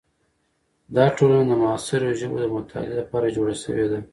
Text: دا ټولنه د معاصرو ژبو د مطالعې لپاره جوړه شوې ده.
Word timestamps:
دا 0.95 1.05
ټولنه 1.17 1.43
د 1.47 1.51
معاصرو 1.61 2.17
ژبو 2.19 2.37
د 2.41 2.45
مطالعې 2.55 2.95
لپاره 3.01 3.33
جوړه 3.35 3.55
شوې 3.63 3.85
ده. 3.91 3.99